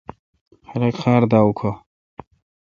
[0.69, 1.71] خلق خار دا اوکھا۔